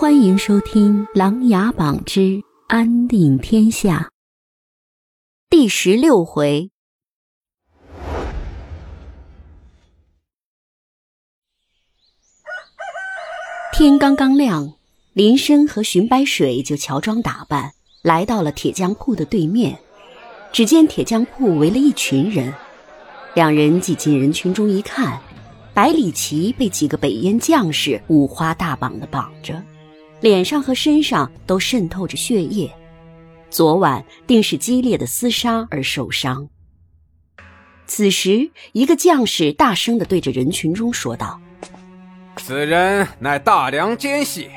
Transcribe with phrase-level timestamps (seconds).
[0.00, 4.08] 欢迎收听《琅琊榜之安定天下》
[5.50, 6.70] 第十六回。
[13.74, 14.72] 天刚刚亮，
[15.12, 19.78] 林深和寻白水就乔装打扮，来到了铁匠铺的对面。
[20.50, 22.54] 只见铁匠铺围了一群人，
[23.34, 25.20] 两人挤进人群中一看，
[25.74, 29.62] 百里奇被几个北燕将士五花大绑的绑着。
[30.20, 32.70] 脸上和身上都渗透着血液，
[33.48, 36.48] 昨晚定是激烈的厮杀而受伤。
[37.86, 41.40] 此时，一个将士大声的对着人群中说道
[42.36, 44.48] ：“此人乃大梁奸细，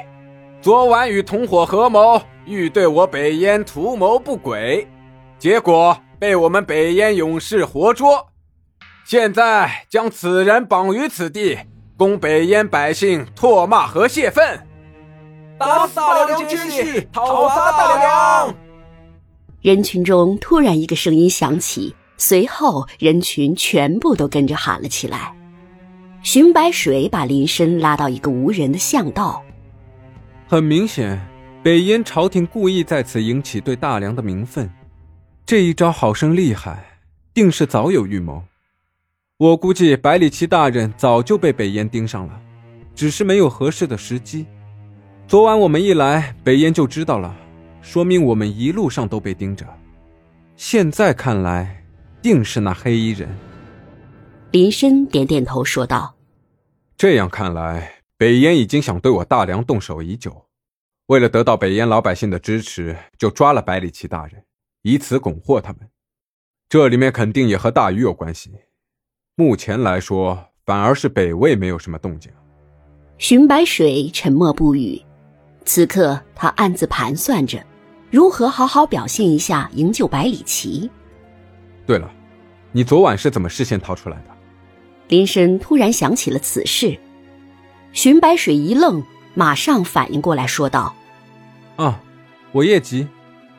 [0.62, 4.88] 昨晚与同伙合谋，欲对我北燕图谋不轨，
[5.40, 8.27] 结果被我们北燕勇士活捉。
[9.05, 11.57] 现在将此人绑于此地，
[11.98, 14.68] 供北燕百姓唾骂和泄愤。”
[15.63, 18.55] 打死大梁奸细，讨伐大梁！
[19.62, 25.34] 人群中突然一个声音响起，随后人群全部都跟着喊了起来。
[26.21, 29.41] 寻白水把林深拉到一个无人的巷道。
[30.48, 31.18] 很明显，
[31.63, 34.70] 北燕朝廷故意在此引起对大梁的民愤。
[35.45, 36.99] 这一招好生厉害，
[37.34, 38.43] 定是早有预谋。
[39.38, 42.40] 我估计百里奇大人早就被北燕盯上了，
[42.93, 44.45] 只是没有合适的时机。
[45.34, 47.35] 昨晚我们一来，北燕就知道了，
[47.81, 49.65] 说明我们一路上都被盯着。
[50.55, 51.84] 现在看来，
[52.21, 53.27] 定是那黑衣人。
[54.51, 56.13] 林深点点头说道
[56.95, 60.45] ：“这样看来，北燕已经想对我大梁动手已久。
[61.07, 64.44] 为了得到北燕老百姓的支持，就抓了百里奇大人，
[64.84, 65.89] 以此蛊惑他们。
[66.69, 68.51] 这里面肯定也和大禹有关系。
[69.34, 72.31] 目前来说，反而是北魏没有什么动静。”
[73.17, 75.01] 寻白水沉默不语。
[75.66, 77.64] 此刻，他暗自盘算着，
[78.12, 80.90] 如何好好表现一下，营救百里奇。
[81.85, 82.09] 对了，
[82.72, 84.25] 你昨晚是怎么事先逃出来的？
[85.07, 86.97] 林深突然想起了此事，
[87.91, 89.03] 寻白水一愣，
[89.34, 90.96] 马上反应过来，说道
[91.78, 92.00] ：“啊，
[92.52, 93.07] 我夜急，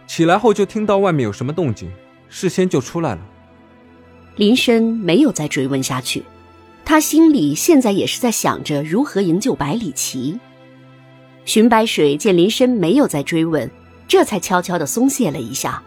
[0.07, 1.91] 起来后就听到外面有什么动静，
[2.29, 3.21] 事先就出来了。”
[4.37, 6.25] 林深没有再追问下去，
[6.85, 10.39] 他心里现在也是在想着如何营救百里奇。
[11.45, 13.71] 寻白水见林深没有再追问，
[14.09, 15.83] 这才悄悄地松懈了一下。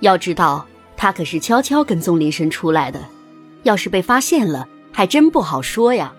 [0.00, 3.00] 要知道，他可是悄悄跟踪林深出来的，
[3.62, 6.12] 要是被发现了，还真不好说呀。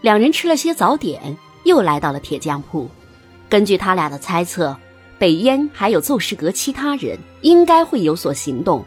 [0.00, 2.88] 两人吃了些早点，又来到了铁匠铺。
[3.48, 4.76] 根据他俩的猜测，
[5.18, 8.84] 北燕还有奏事阁其他人应该会有所行动。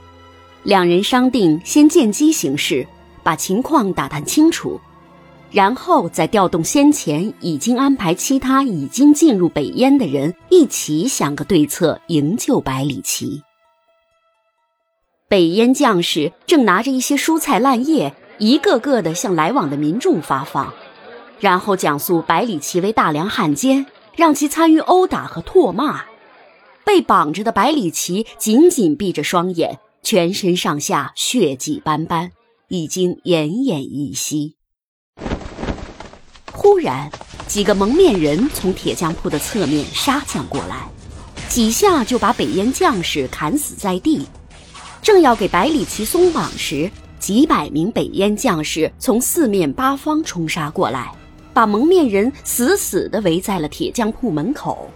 [0.64, 2.86] 两人商定先见机行事，
[3.24, 4.80] 把情况打探清楚。
[5.52, 13.42] 然后再调动先前已经安排其他已经进入北燕的人，一起想个对策营救百里奇。
[15.28, 20.74] 北燕将士正拿着一些蔬菜烂叶，一个个的向来往的民众发放，
[21.40, 23.86] 然后讲述百里奇为大梁汉奸，
[24.16, 26.04] 让其参与殴打和唾骂。
[26.86, 32.31] 被绑着的百里奇紧紧闭着双眼，全身上下血迹斑斑，
[32.68, 34.59] 已经奄奄一息。
[36.69, 37.09] 突然，
[37.47, 40.88] 几个蒙面人从铁匠铺的侧面杀将过来，
[41.47, 44.28] 几下就把北燕将士砍死在地。
[45.02, 46.88] 正要给百里奇松绑时，
[47.18, 51.12] 几百名北燕将士从四面八方冲杀过来，
[51.56, 54.91] 把蒙面人死死地围在了铁匠铺门口。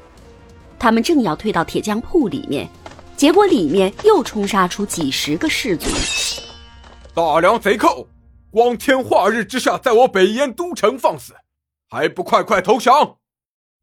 [0.78, 2.70] 他们正要退到铁匠铺里面，
[3.18, 5.90] 结果里面又冲杀出几十个士卒。
[7.16, 8.08] 大梁贼寇，
[8.52, 11.34] 光天化日之下，在我北燕都城放肆！
[11.94, 13.20] 还不快快投降！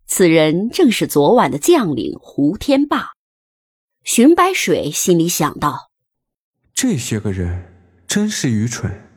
[0.05, 3.13] 此人正是昨晚的将领胡天霸。
[4.03, 5.93] 荀白水心里想到：
[6.75, 7.73] 这些个人
[8.09, 9.09] 真是愚蠢，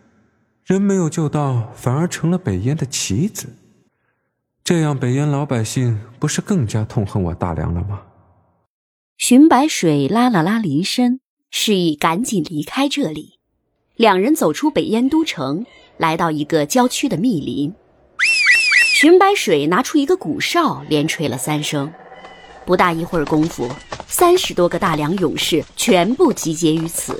[0.63, 3.55] 人没有救到，反而成了北燕的棋子。
[4.63, 8.03] 这样，北燕老百姓不是更加痛恨我大梁了吗？
[9.17, 11.19] 荀白水拉了拉林深，
[11.49, 13.39] 示意赶紧离开这里。
[13.95, 15.65] 两人走出北燕都城，
[15.97, 17.73] 来到一个郊区的密林。
[19.03, 21.91] 寻白水拿出一个鼓哨，连吹了三声。
[22.65, 23.67] 不大一会儿功夫，
[24.07, 27.19] 三十多个大梁勇士全部集结于此。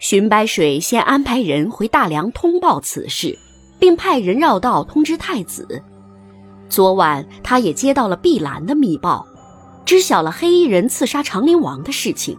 [0.00, 3.38] 寻白水先安排人回大梁通报此事，
[3.78, 5.80] 并派人绕道通知太子。
[6.68, 9.24] 昨晚他也接到了碧兰的密报，
[9.84, 12.36] 知晓了黑衣人刺杀长陵王的事情，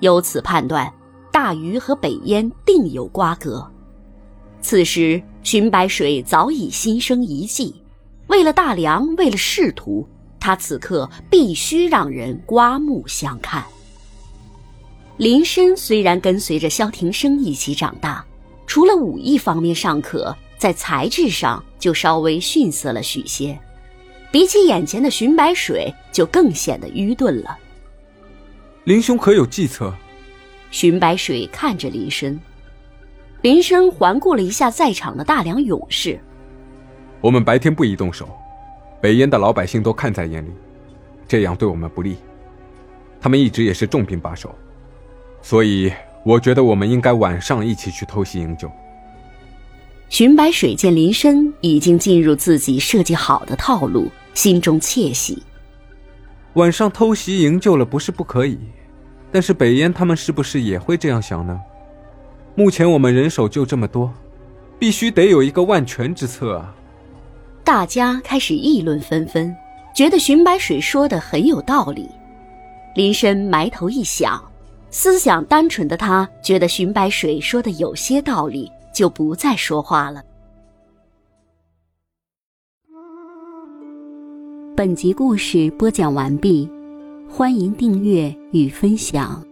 [0.00, 0.92] 由此判断
[1.32, 3.66] 大禹和北燕定有瓜葛。
[4.60, 5.22] 此时。
[5.42, 7.74] 寻白水早已心生一计，
[8.28, 10.08] 为了大梁，为了仕途，
[10.38, 13.64] 他此刻必须让人刮目相看。
[15.18, 18.24] 林深虽然跟随着萧庭生一起长大，
[18.66, 23.58] 除了武艺方面尚可，在才智上就稍微逊色了许些，
[24.30, 27.58] 比起眼前的荀白水，就更显得愚钝了。
[28.84, 29.92] 林兄可有计策？
[30.70, 32.40] 荀白水看着林深，
[33.42, 36.18] 林深环顾了一下在场的大梁勇士。
[37.20, 38.28] 我们白天不宜动手，
[39.00, 40.50] 北燕的老百姓都看在眼里，
[41.26, 42.16] 这样对我们不利。
[43.20, 44.54] 他们一直也是重兵把守，
[45.42, 45.92] 所以
[46.24, 48.70] 我觉得我们应该晚上一起去偷袭营救。
[50.08, 55.42] 寻白水见林深已经进入自己设计好的套路，心中窃喜。
[56.54, 58.56] 晚上偷袭营救了不是不可以，
[59.32, 61.60] 但是北燕他们是不是也会这样想呢？
[62.54, 64.12] 目前我们人手就这么多，
[64.78, 66.74] 必须得有一个万全之策啊！
[67.64, 69.54] 大家开始议论纷纷，
[69.94, 72.08] 觉得寻白水说的很有道理。
[72.94, 74.42] 林深埋头一想，
[74.90, 80.22] 思想单纯的他觉得寻白水说的有些道理，就不再说话了。
[84.76, 86.68] 本集故事播讲完毕，
[87.30, 89.42] 欢迎订阅与分享。